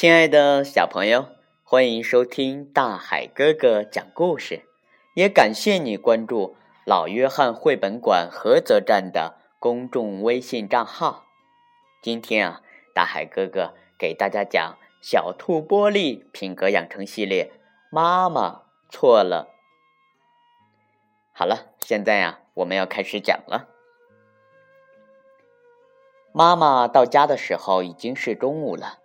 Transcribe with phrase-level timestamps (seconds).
[0.00, 1.26] 亲爱的小朋友，
[1.62, 4.62] 欢迎收听大海哥哥讲故事，
[5.14, 11.26] 也感谢你关注老约翰绘本馆菏泽站的公众微信账号。
[12.02, 12.62] 今天啊，
[12.94, 17.52] 大海哥哥给大家讲《小兔玻璃品格养成系列》，
[17.90, 19.50] 妈妈错了。
[21.34, 23.68] 好了，现在呀，我们要开始讲了。
[26.32, 28.99] 妈妈到家的时候已经是中午了，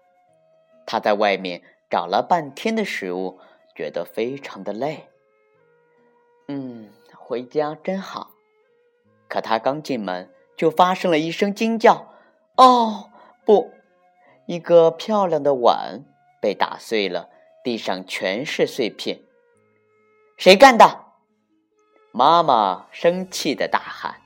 [0.85, 3.39] 他在外面找了半天的食物，
[3.75, 5.07] 觉得非常的累。
[6.47, 8.31] 嗯，回家真好。
[9.27, 12.13] 可他刚进门，就发生了一声惊叫
[12.57, 13.09] ：“哦，
[13.43, 13.73] 不！
[14.45, 16.05] 一个漂亮的碗
[16.39, 17.29] 被打碎了，
[17.63, 19.19] 地上全是碎片。
[20.37, 21.05] 谁干的？”
[22.13, 24.21] 妈妈生气的大喊。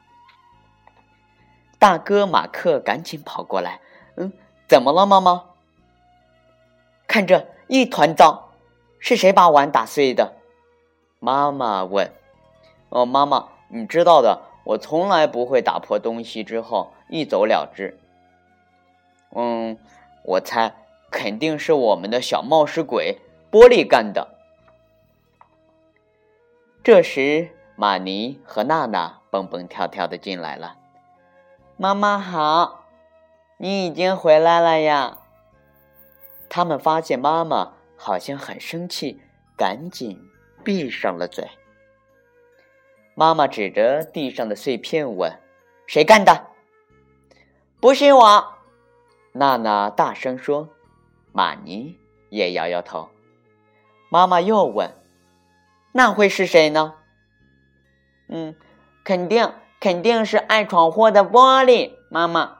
[1.80, 3.80] 大哥马克赶紧跑过来，
[4.18, 4.34] 嗯，
[4.68, 5.49] 怎么了，妈妈？
[7.10, 8.52] 看这一团糟，
[9.00, 10.36] 是谁把碗打碎的？
[11.18, 12.14] 妈妈问。
[12.90, 18.00] 哦，妈妈，你知道的，我从来不会打破东西之后一走了之。
[19.36, 19.80] 嗯，
[20.24, 20.76] 我猜
[21.10, 23.18] 肯定是我们的小冒失鬼
[23.52, 24.28] 玻璃干的。
[26.84, 30.76] 这时，玛尼和娜娜蹦蹦跳跳的进来了。
[31.76, 32.86] 妈妈好，
[33.58, 35.18] 你已经回来了呀。
[36.50, 39.22] 他们发现妈妈好像很生气，
[39.56, 40.20] 赶紧
[40.64, 41.48] 闭上了嘴。
[43.16, 45.40] 妈妈指着地上的碎片问
[45.88, 46.48] ：“谁干的
[47.80, 48.54] ？”“不是我。”
[49.34, 50.70] 娜娜大声说。
[51.32, 53.10] 玛尼也摇摇头。
[54.10, 54.92] 妈妈又问
[55.94, 56.96] ：“那会是谁呢
[58.28, 58.56] ？”“嗯，
[59.04, 62.58] 肯定。”肯定是爱闯祸的玻璃妈妈。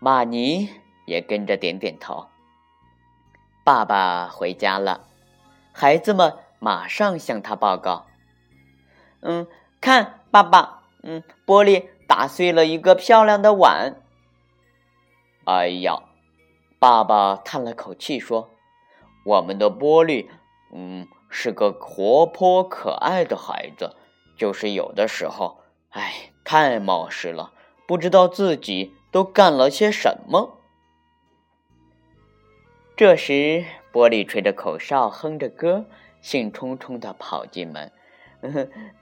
[0.00, 0.68] 玛尼
[1.06, 2.26] 也跟着点点头。
[3.64, 5.04] 爸爸回家了，
[5.72, 8.06] 孩子们马上向他报告
[9.22, 9.46] ：“嗯，
[9.80, 13.96] 看，爸爸，嗯，玻璃打碎了一个漂亮的碗。”
[15.46, 16.02] 哎呀，
[16.78, 18.50] 爸爸叹了口气说
[19.24, 20.28] ：“我们的玻璃，
[20.72, 23.96] 嗯，是个活泼可爱的孩子，
[24.36, 25.58] 就是有的时候。”
[25.90, 27.52] 哎，太冒失了，
[27.86, 30.61] 不知道自己都干了些什么。
[33.02, 35.86] 这时，玻璃吹着口哨，哼着歌，
[36.20, 37.90] 兴冲冲的跑进门。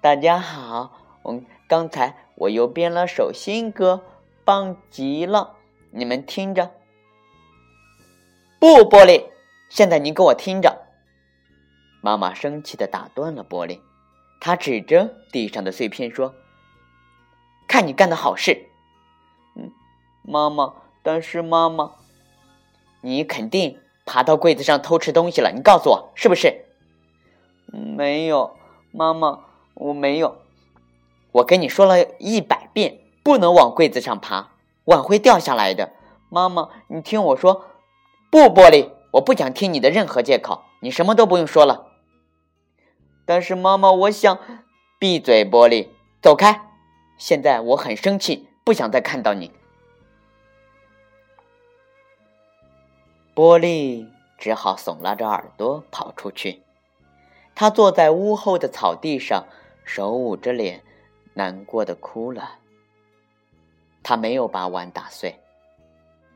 [0.00, 1.38] 大家好，我
[1.69, 4.03] 刚才我又编了首新歌，
[4.43, 5.56] 棒极了！
[5.91, 6.71] 你们听着。
[8.59, 9.27] 不，玻璃，
[9.69, 10.87] 现在你给我听着。
[12.00, 13.81] 妈妈生气的打断了玻璃，
[14.41, 16.34] 她指着地上的碎片说。
[17.69, 18.65] 看你干的好事，
[19.56, 19.71] 嗯，
[20.22, 20.72] 妈妈，
[21.03, 21.93] 但是妈妈，
[23.03, 25.53] 你肯定爬到柜子上偷吃东西了。
[25.55, 26.65] 你告诉我是不是？
[27.72, 28.56] 没有，
[28.91, 29.41] 妈妈，
[29.75, 30.38] 我没有。
[31.33, 34.50] 我跟你说了一百遍，不能往柜子上爬，
[34.84, 35.93] 碗会掉下来的。
[36.28, 37.66] 妈妈，你听我说，
[38.31, 41.87] 不，玻璃，我不想听你的任何借口，你什么都不用说了。
[43.25, 44.39] 但是妈妈，我想，
[44.99, 45.89] 闭嘴，玻璃，
[46.21, 46.69] 走开。
[47.16, 49.53] 现在我很生气，不想再看到你。
[53.41, 54.06] 玻璃
[54.37, 56.62] 只好耸拉着耳朵跑出去。
[57.55, 59.47] 他坐在屋后的草地上，
[59.83, 60.84] 手捂着脸，
[61.33, 62.59] 难过的哭了。
[64.03, 65.41] 他没有把碗打碎，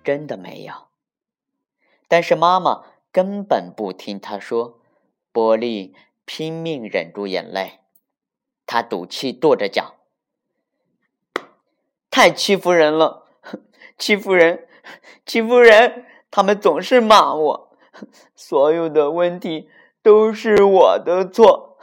[0.03, 0.73] 真的没有。
[2.09, 4.81] 但是妈妈根本不听他说。
[5.31, 5.93] 玻璃
[6.25, 7.81] 拼命忍住眼泪，
[8.65, 9.97] 他赌气跺着脚。
[12.11, 13.27] 太欺负人了，
[13.99, 14.67] 欺负人，
[15.27, 16.07] 欺负人！
[16.35, 17.71] 他们总是骂我，
[18.35, 19.71] 所有的问题
[20.03, 21.79] 都是我的错，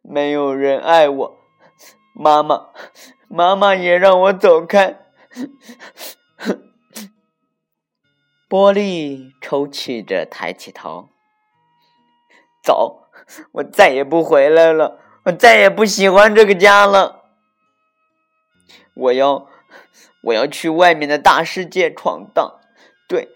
[0.00, 1.36] 没有人爱我。
[2.14, 2.70] 妈妈，
[3.28, 4.98] 妈妈也让我走开。
[8.48, 11.10] 玻璃抽泣着抬起头，
[12.64, 13.02] 走，
[13.52, 17.24] 我再也不回来了，我再也不喜欢这个家了，
[18.94, 19.46] 我要。
[20.22, 22.59] 我要去外面的大世界闯荡，
[23.10, 23.28] 对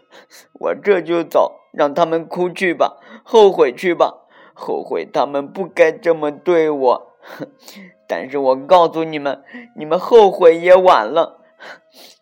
[0.53, 4.25] 我这就走，让他们哭去吧，后悔去吧，
[4.55, 7.13] 后悔他们不该这么对我。
[8.07, 9.43] 但是我告诉你们，
[9.75, 11.41] 你们后悔也晚了。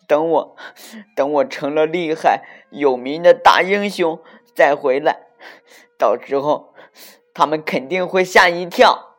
[0.08, 0.56] 等我，
[1.14, 4.18] 等我成了厉害有名的大英雄
[4.54, 5.26] 再回来，
[5.98, 6.72] 到时候
[7.34, 9.10] 他们肯定会吓一跳。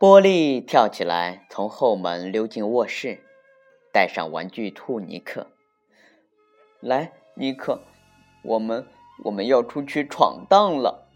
[0.00, 3.22] 玻璃跳起来，从后门溜进卧室，
[3.92, 5.46] 带上玩具兔尼克，
[6.80, 7.80] 来，尼克，
[8.42, 8.86] 我们
[9.24, 11.06] 我们要出去闯荡了。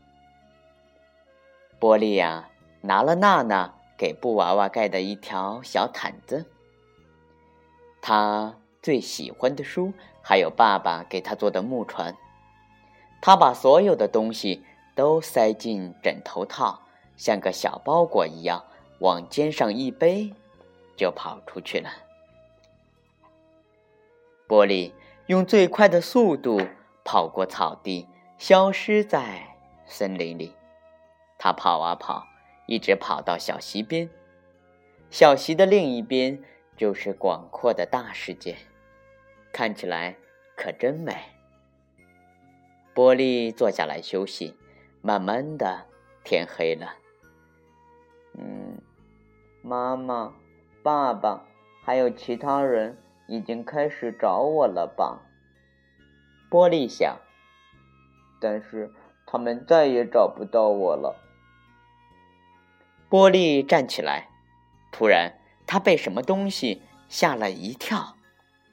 [1.78, 2.48] 波利亚，
[2.80, 6.46] 拿了娜娜给布娃娃盖的一条小毯子，
[8.02, 9.92] 他最喜欢的书，
[10.22, 12.16] 还有爸爸给他做的木船。
[13.20, 14.62] 他把所有的东西
[14.94, 16.82] 都塞进枕头套，
[17.16, 18.64] 像个小包裹一样，
[18.98, 20.34] 往肩上一背，
[20.96, 21.88] 就跑出去了。
[24.46, 24.94] 波利
[25.26, 26.61] 用最快的速度
[27.02, 28.06] 跑过草地，
[28.37, 29.56] 消失在
[29.87, 30.55] 森林里。
[31.38, 32.26] 他跑啊跑，
[32.67, 34.08] 一直跑到小溪边。
[35.11, 36.43] 小溪的另一边
[36.76, 38.56] 就是广阔的大世界，
[39.52, 40.17] 看起来
[40.56, 41.14] 可真美。
[42.93, 44.56] 波利坐下来休息，
[45.00, 45.87] 慢慢的
[46.23, 46.94] 天黑了。
[48.38, 48.79] 嗯，
[49.62, 50.35] 妈妈、
[50.82, 51.46] 爸爸
[51.82, 52.99] 还有其他人。
[53.26, 55.22] 已经开始找我了吧？
[56.50, 57.18] 波利想，
[58.40, 58.92] 但是
[59.26, 61.16] 他们再也找不到我了。
[63.08, 64.28] 波利站起来，
[64.92, 68.16] 突然他被什么东西吓了一跳，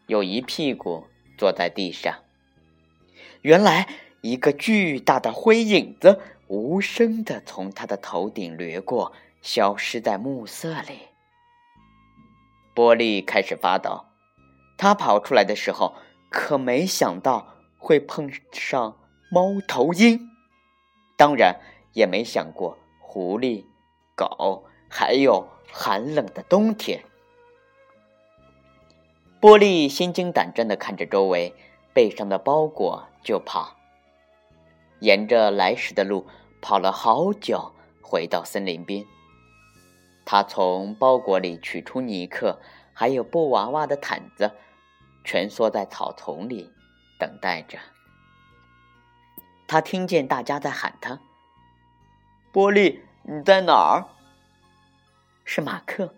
[0.07, 1.07] 又一屁股
[1.37, 2.13] 坐在地上。
[3.41, 3.87] 原来
[4.21, 11.07] 一个巨大的灰影子无声的从他的头顶掠过，消失在暮色里。
[12.75, 14.05] 波利开始发抖。
[14.81, 15.93] 他跑出来的时候，
[16.31, 18.97] 可没想到会碰上
[19.29, 20.19] 猫头鹰，
[21.15, 21.59] 当然
[21.93, 23.63] 也没想过狐狸、
[24.15, 27.03] 狗，还有寒冷的冬天。
[29.39, 31.53] 波利心惊胆战的看着周围，
[31.93, 33.75] 背上的包裹就跑，
[34.99, 36.25] 沿着来时的路
[36.59, 39.05] 跑了好久，回到森林边。
[40.25, 42.59] 他从包裹里取出尼克
[42.95, 44.51] 还有布娃娃的毯子。
[45.23, 46.71] 蜷缩在草丛里，
[47.17, 47.79] 等待着。
[49.67, 51.19] 他听见大家在喊他
[52.51, 54.09] ：“波利，你在哪儿？”
[55.45, 56.13] 是马克。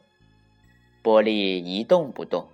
[1.04, 2.50] 波利一动不动。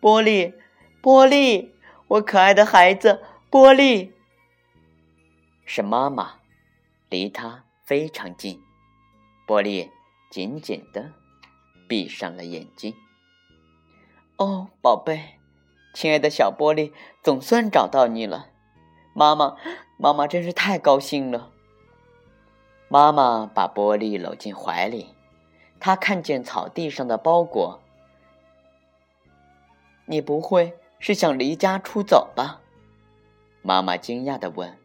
[0.00, 0.54] 波利，
[1.00, 1.74] 波利，
[2.08, 4.12] 我可爱的孩子，波利。
[5.64, 6.40] 是妈妈，
[7.08, 8.60] 离他非常近。
[9.46, 9.90] 波利
[10.30, 11.12] 紧紧的
[11.88, 12.94] 闭上了眼睛。
[14.36, 15.39] 哦，宝贝。
[15.92, 16.92] 亲爱的小玻璃，
[17.22, 18.50] 总算找到你了，
[19.12, 19.56] 妈妈，
[19.96, 21.50] 妈妈真是太高兴了。
[22.88, 25.14] 妈妈把玻璃搂进怀里，
[25.80, 27.80] 她看见草地上的包裹。
[30.06, 32.60] 你不会是想离家出走吧？
[33.62, 34.78] 妈妈惊讶的问。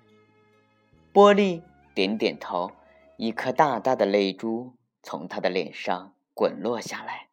[1.14, 1.62] 玻璃
[1.94, 2.72] 点点头，
[3.18, 7.28] 一颗大大的泪珠从他的脸上滚落下来。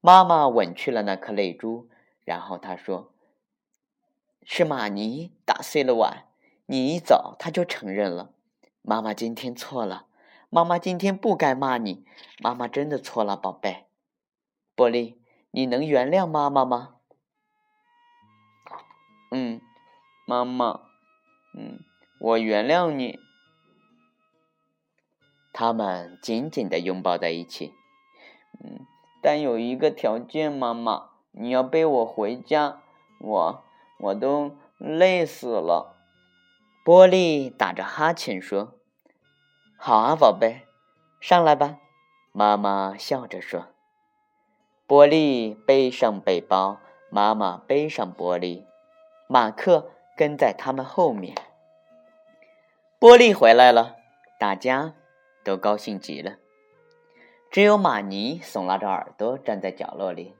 [0.00, 1.88] 妈妈吻去了那颗泪珠。
[2.24, 3.12] 然后他说
[4.44, 6.28] ：“是马尼打碎了碗，
[6.66, 8.32] 你一走他就承认了。
[8.82, 10.06] 妈妈今天错了，
[10.50, 12.04] 妈妈今天不该骂你，
[12.40, 13.86] 妈妈真的错了，宝贝。
[14.74, 15.20] 波利，
[15.50, 16.96] 你能原谅妈妈吗
[19.32, 19.60] ？”“嗯，
[20.26, 20.82] 妈妈，
[21.56, 21.80] 嗯，
[22.20, 23.18] 我原谅你。”
[25.52, 27.74] 他们紧紧的拥抱在一起。
[28.62, 28.86] “嗯，
[29.20, 32.80] 但有一个条件，妈妈。”你要背我回家，
[33.20, 33.64] 我
[33.98, 35.96] 我都累死了。
[36.84, 38.74] 波利打着哈欠说
[39.78, 40.66] ：“好啊，宝贝，
[41.20, 41.78] 上来吧。”
[42.32, 43.66] 妈妈笑着说。
[44.86, 46.78] 波利背上背包，
[47.10, 48.66] 妈妈背上波利，
[49.26, 51.34] 马克跟在他们后面。
[52.98, 53.96] 波利回来了，
[54.38, 54.94] 大家
[55.42, 56.36] 都高兴极了。
[57.50, 60.34] 只有马尼耸拉着耳朵站在角落里。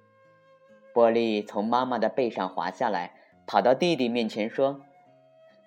[0.93, 3.15] 波利从妈妈的背上滑下来，
[3.47, 4.81] 跑到弟弟面前说：“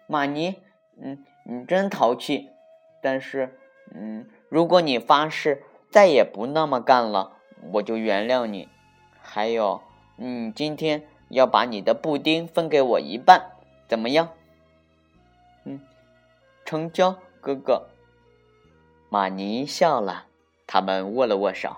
[0.07, 0.61] 马尼，
[1.01, 2.49] 嗯，你真淘气。
[3.01, 3.57] 但是，
[3.93, 7.37] 嗯，如果你发誓再也不那么干了，
[7.73, 8.69] 我就原谅你。
[9.21, 9.81] 还有，
[10.17, 13.51] 你今天要把你的布丁分给我一半，
[13.87, 14.29] 怎么样
[15.65, 15.81] ？”“嗯，
[16.63, 17.87] 成交，哥哥。”
[19.09, 20.25] 马尼笑了，
[20.67, 21.75] 他们握了握手。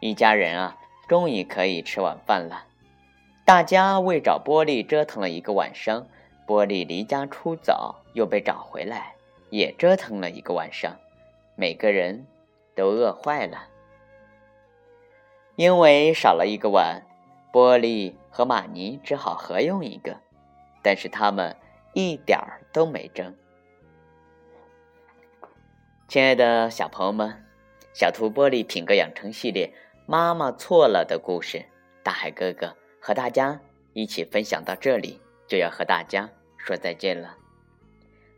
[0.00, 0.78] 一家人啊。
[1.08, 2.66] 终于可以吃晚饭了。
[3.44, 6.06] 大家为找玻璃折腾了一个晚上。
[6.44, 9.14] 玻璃离家出走，又被找回来，
[9.48, 10.98] 也折腾了一个晚上。
[11.54, 12.26] 每个人
[12.74, 13.68] 都饿坏了，
[15.54, 17.06] 因为少了一个碗，
[17.52, 20.16] 玻璃和玛尼只好合用一个。
[20.82, 21.56] 但是他们
[21.94, 23.34] 一点儿都没争。
[26.08, 27.44] 亲爱的小朋友们，
[27.94, 29.72] 小图玻璃品格养成系列。
[30.06, 31.64] 妈妈错了的故事，
[32.02, 33.58] 大海哥哥和大家
[33.92, 37.36] 一起分享到这里，就要和大家说再见了。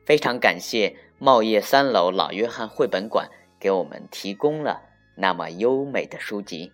[0.04, 3.26] 非常感谢茂业三楼老约翰绘本馆
[3.59, 4.83] 给我们提供了
[5.16, 6.71] 那么优美的书籍。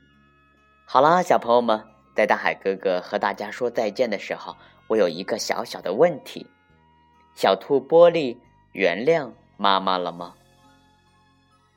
[0.85, 1.81] 好啦，小朋友们，
[2.17, 4.57] 在大海哥哥和大家说再见的时候，
[4.89, 6.45] 我有一个小小的问题：
[7.37, 8.37] 小兔玻璃
[8.73, 10.35] 原谅妈妈了吗？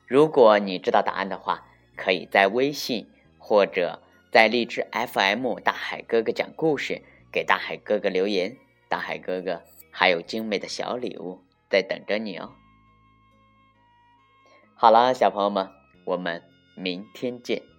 [0.08, 1.64] 如果你知道答案的话，
[1.96, 3.06] 可以在微信
[3.38, 8.56] 或者在荔枝 FM“ 大海哥哥讲故事”给大海哥哥留言，
[8.88, 12.52] 大海哥哥还有精美的小礼物在等着你哦。
[14.76, 15.68] 好啦，小朋友们，
[16.04, 16.42] 我们
[16.76, 17.73] 明天见。